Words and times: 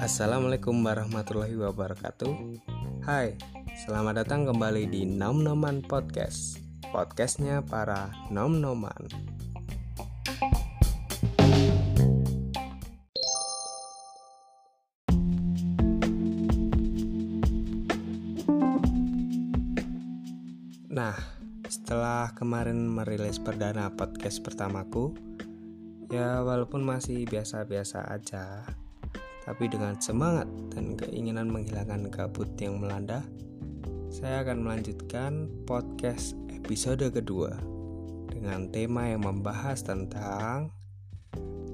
Assalamualaikum 0.00 0.80
warahmatullahi 0.80 1.60
wabarakatuh. 1.60 2.32
Hai, 3.04 3.36
selamat 3.84 4.24
datang 4.24 4.48
kembali 4.48 4.88
di 4.88 5.04
Nom 5.04 5.44
Noman 5.44 5.84
Podcast 5.84 6.56
Podcastnya 6.88 7.60
para 7.60 8.08
Nom 8.32 8.56
Noman 8.56 9.12
Nah, 20.88 21.18
setelah 21.68 22.32
kemarin 22.32 22.88
merilis 22.88 23.36
perdana 23.36 23.92
podcast 23.92 24.40
pertamaku 24.40 25.34
Ya 26.14 26.46
walaupun 26.46 26.86
masih 26.86 27.26
biasa-biasa 27.26 28.06
aja 28.06 28.62
tapi 29.44 29.68
dengan 29.68 29.98
semangat 30.00 30.48
dan 30.72 30.96
keinginan 30.96 31.52
menghilangkan 31.52 32.08
kabut 32.08 32.48
yang 32.56 32.80
melanda, 32.80 33.20
saya 34.08 34.40
akan 34.40 34.64
melanjutkan 34.64 35.52
podcast 35.68 36.32
episode 36.48 37.04
kedua 37.12 37.52
dengan 38.32 38.72
tema 38.72 39.04
yang 39.04 39.20
membahas 39.20 39.84
tentang 39.84 40.72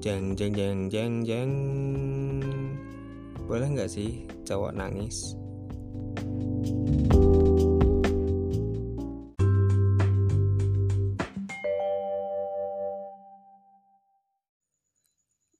jeng 0.03 0.35
jeng 0.35 0.51
jeng 0.51 0.79
jeng 0.91 1.13
jeng. 1.23 1.51
Boleh 3.47 3.71
nggak 3.71 3.87
sih 3.87 4.27
cowok 4.43 4.75
nangis? 4.75 5.39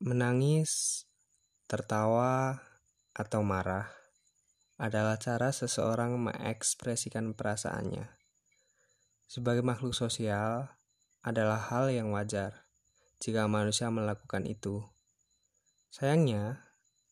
Menangis 0.01 1.05
Tertawa 1.69 2.57
atau 3.13 3.45
marah 3.45 3.85
adalah 4.81 5.21
cara 5.21 5.53
seseorang 5.53 6.17
mengekspresikan 6.17 7.37
perasaannya. 7.37 8.09
Sebagai 9.29 9.61
makhluk 9.61 9.93
sosial, 9.93 10.73
adalah 11.21 11.61
hal 11.69 11.93
yang 11.93 12.09
wajar 12.09 12.65
jika 13.21 13.45
manusia 13.45 13.93
melakukan 13.93 14.49
itu. 14.49 14.81
Sayangnya, 15.93 16.65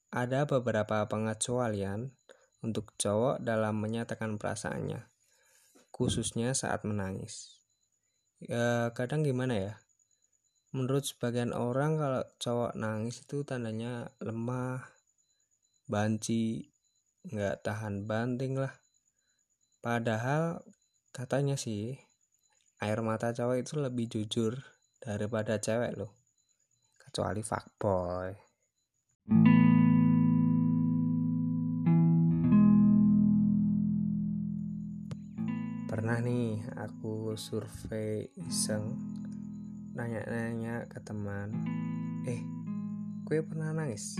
ada 0.09 0.49
beberapa 0.49 1.05
pengecualian 1.05 2.17
untuk 2.65 2.97
cowok 2.97 3.37
dalam 3.45 3.77
menyatakan 3.77 4.41
perasaannya, 4.41 5.05
khususnya 5.93 6.57
saat 6.57 6.81
menangis. 6.89 7.61
Ya, 8.41 8.89
kadang 8.97 9.21
gimana 9.21 9.53
ya? 9.53 9.73
Menurut 10.69 11.01
sebagian 11.01 11.49
orang 11.49 11.97
kalau 11.97 12.21
cowok 12.37 12.77
nangis 12.77 13.25
itu 13.25 13.41
tandanya 13.41 14.13
lemah 14.21 14.85
banci 15.89 16.69
nggak 17.25 17.65
tahan 17.65 18.05
banting 18.05 18.53
lah. 18.53 18.69
Padahal 19.81 20.61
katanya 21.09 21.57
sih 21.57 21.97
air 22.85 23.01
mata 23.01 23.33
cowok 23.33 23.57
itu 23.65 23.73
lebih 23.81 24.05
jujur 24.13 24.61
daripada 25.01 25.57
cewek 25.57 25.97
loh 25.97 26.13
kecuali 27.01 27.41
fuckboy. 27.41 28.29
Pernah 35.89 36.21
nih 36.21 36.61
aku 36.77 37.33
survei 37.33 38.29
iseng 38.37 38.93
nanya-nanya 39.99 40.87
ke 40.87 41.03
teman 41.03 41.51
eh 42.23 42.39
gue 43.27 43.43
pernah 43.43 43.75
nangis? 43.75 44.15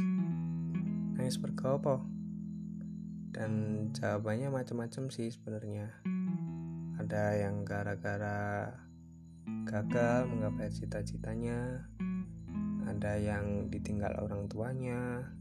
Nangis 1.16 1.40
berapa 1.40 2.04
dan 3.32 3.52
jawabannya 3.96 4.52
macam-macam 4.52 5.08
sih 5.08 5.32
sebenarnya. 5.32 5.88
Ada 7.00 7.48
yang 7.48 7.64
gara-gara 7.64 8.76
gagal 9.64 10.28
menggapai 10.28 10.68
cita-citanya 10.68 11.88
ada 12.84 13.16
yang 13.16 13.72
ditinggal 13.72 14.12
orang 14.20 14.52
tuanya 14.52 15.32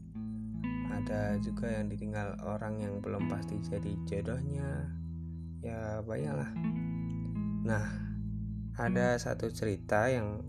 ada 0.89 1.35
juga 1.43 1.67
yang 1.67 1.91
ditinggal 1.91 2.39
orang 2.47 2.79
yang 2.79 2.97
belum 3.03 3.29
pasti 3.29 3.61
jadi 3.61 3.93
jodohnya. 4.07 4.87
Ya 5.59 5.99
banyak 5.99 6.33
lah 6.39 6.51
nah 7.59 8.08
ada 8.79 9.19
satu 9.19 9.51
cerita 9.51 10.07
yang 10.07 10.39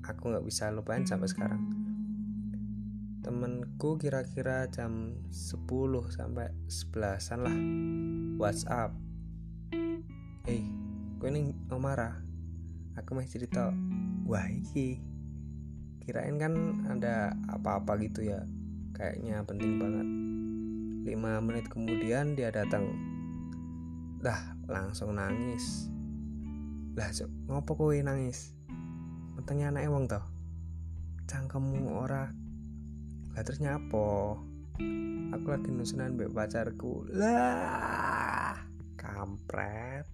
aku 0.00 0.32
nggak 0.32 0.48
bisa 0.48 0.72
lupain 0.72 1.04
sampai 1.04 1.28
sekarang. 1.28 1.60
Temenku 3.20 4.00
kira-kira 4.00 4.72
jam 4.72 5.20
10 5.28 5.68
sampai 6.08 6.48
11an 6.64 7.40
lah. 7.44 7.58
WhatsApp. 8.40 8.96
Eh 10.48 10.64
gue 11.20 11.28
ini 11.28 11.52
Omara 11.68 12.24
aku 12.96 13.20
masih 13.20 13.36
cerita 13.40 13.68
wah 14.24 14.48
iki 14.48 15.00
kirain 16.04 16.36
kan 16.36 16.52
ada 16.88 17.32
apa-apa 17.52 18.00
gitu 18.00 18.24
ya 18.24 18.48
kayaknya 18.96 19.44
penting 19.44 19.76
banget. 19.76 20.08
5 21.04 21.44
menit 21.44 21.68
kemudian 21.68 22.32
dia 22.32 22.48
datang. 22.48 22.88
Dah 24.24 24.56
langsung 24.72 25.20
nangis 25.20 25.92
lah 26.94 27.10
cok 27.10 27.50
ngopo 27.50 27.72
kowe 27.74 27.96
nangis? 27.98 28.54
Metenge 29.34 29.66
anake 29.66 29.90
wong 29.90 30.06
to 30.06 30.22
cangkemmu 31.26 31.90
ora. 31.90 32.30
Lah 33.34 33.42
terus 33.42 33.58
nyapo? 33.58 34.38
Aku 35.34 35.46
lagi 35.50 35.74
nusunan 35.74 36.14
mbek 36.14 36.30
pacarku. 36.30 37.10
Lah 37.10 38.62
kampret. 38.94 40.06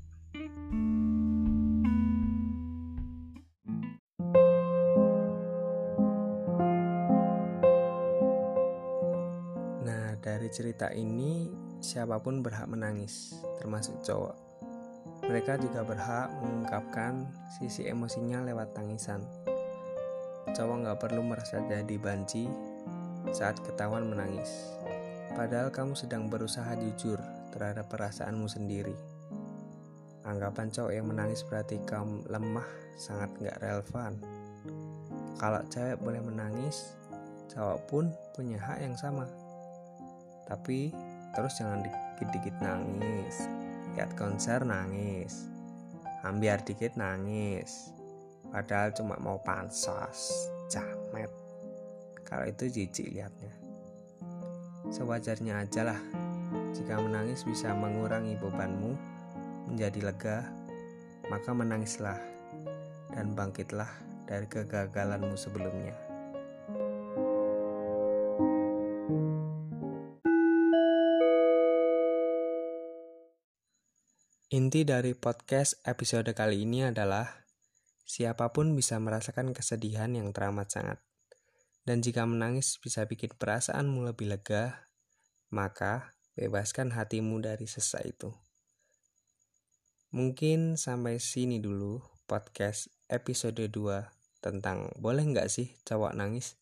Nah, 9.84 10.16
dari 10.24 10.48
cerita 10.48 10.88
ini 10.96 11.52
siapa 11.84 12.24
pun 12.24 12.40
berhak 12.40 12.72
menangis, 12.72 13.36
termasuk 13.60 14.00
cowok. 14.00 14.49
Mereka 15.30 15.62
juga 15.62 15.86
berhak 15.86 16.28
mengungkapkan 16.42 17.28
sisi 17.54 17.86
emosinya 17.86 18.42
lewat 18.42 18.74
tangisan. 18.74 19.22
Cowok 20.50 20.76
nggak 20.82 20.98
perlu 20.98 21.22
merasa 21.22 21.62
jadi 21.70 21.96
banci 22.00 22.50
saat 23.30 23.60
ketahuan 23.62 24.10
menangis. 24.10 24.74
Padahal 25.38 25.70
kamu 25.70 25.94
sedang 25.94 26.26
berusaha 26.26 26.74
jujur 26.74 27.22
terhadap 27.54 27.86
perasaanmu 27.86 28.50
sendiri. 28.50 28.96
Anggapan 30.26 30.74
cowok 30.74 30.92
yang 30.92 31.06
menangis 31.06 31.46
berarti 31.46 31.78
kamu 31.86 32.26
lemah 32.26 32.66
sangat 32.98 33.30
nggak 33.38 33.58
relevan. 33.62 34.18
Kalau 35.38 35.62
cewek 35.70 35.96
boleh 36.02 36.20
menangis, 36.20 36.98
cowok 37.54 37.78
pun 37.86 38.04
punya 38.34 38.58
hak 38.58 38.82
yang 38.82 38.98
sama. 38.98 39.30
Tapi 40.50 40.90
terus 41.32 41.54
jangan 41.54 41.86
dikit-dikit 41.86 42.58
nangis 42.58 43.59
lihat 43.94 44.14
konser 44.18 44.62
nangis. 44.62 45.48
Ambiar 46.26 46.60
dikit 46.62 46.94
nangis. 47.00 47.90
Padahal 48.50 48.92
cuma 48.92 49.16
mau 49.22 49.40
pansos 49.40 50.50
jamet. 50.68 51.30
Kalau 52.26 52.46
itu 52.46 52.70
jijik 52.70 53.10
lihatnya 53.10 53.60
sewajarnya 54.88 55.60
aja 55.60 55.92
lah. 55.92 56.00
Jika 56.72 56.96
menangis 56.98 57.44
bisa 57.46 57.76
mengurangi 57.76 58.34
bebanmu 58.40 58.96
menjadi 59.70 60.00
lega 60.10 60.38
maka 61.30 61.54
menangislah 61.54 62.18
dan 63.14 63.38
bangkitlah 63.38 63.90
dari 64.26 64.46
kegagalanmu 64.50 65.38
sebelumnya. 65.38 66.09
Inti 74.50 74.82
dari 74.82 75.14
podcast 75.14 75.78
episode 75.86 76.34
kali 76.34 76.66
ini 76.66 76.82
adalah 76.82 77.46
siapa 78.02 78.50
pun 78.50 78.74
bisa 78.74 78.98
merasakan 78.98 79.54
kesedihan 79.54 80.10
yang 80.10 80.34
teramat 80.34 80.66
sangat. 80.74 80.98
Dan 81.86 82.02
jika 82.02 82.26
menangis 82.26 82.74
bisa 82.82 83.06
bikin 83.06 83.30
perasaanmu 83.30 84.02
lebih 84.10 84.26
lega, 84.26 84.90
maka 85.54 86.18
bebaskan 86.34 86.90
hatimu 86.98 87.38
dari 87.38 87.70
sesak 87.70 88.02
itu. 88.10 88.34
Mungkin 90.10 90.74
sampai 90.74 91.22
sini 91.22 91.62
dulu 91.62 92.02
podcast 92.26 92.90
episode 93.06 93.70
2 93.70 93.70
tentang 94.42 94.90
boleh 94.98 95.30
nggak 95.30 95.46
sih 95.46 95.78
cowok 95.86 96.18
nangis 96.18 96.58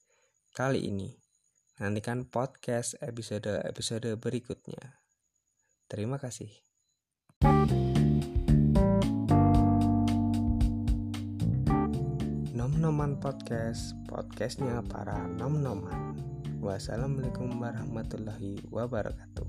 kali 0.53 0.93
ini. 0.93 1.17
Nantikan 1.81 2.29
podcast 2.29 3.01
episode-episode 3.01 4.13
berikutnya. 4.21 5.01
Terima 5.89 6.21
kasih. 6.21 6.68
Nom-Noman 12.59 13.17
Podcast, 13.17 13.97
podcastnya 14.05 14.85
para 14.85 15.25
nom-noman. 15.25 16.21
Wassalamualaikum 16.61 17.57
warahmatullahi 17.57 18.61
wabarakatuh. 18.69 19.48